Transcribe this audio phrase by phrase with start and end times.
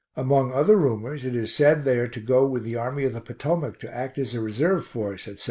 [0.17, 3.21] Among other rumors it is said they [are] to go [with] the Army of the
[3.21, 5.39] Potomac to act as a reserve force, etc.